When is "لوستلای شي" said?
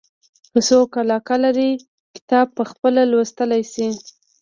3.11-3.87